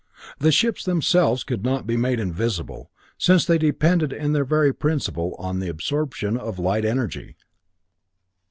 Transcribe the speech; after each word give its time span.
The 0.39 0.51
ships 0.51 0.83
themselves 0.83 1.43
could 1.43 1.63
not 1.63 1.85
be 1.85 1.95
made 1.95 2.19
invisible, 2.19 2.89
since 3.19 3.45
they 3.45 3.59
depended 3.59 4.11
in 4.11 4.33
their 4.33 4.43
very 4.43 4.73
principle 4.73 5.35
on 5.37 5.59
the 5.59 5.69
absorption 5.69 6.37
of 6.37 6.57
light 6.57 6.85
energy. 6.85 7.35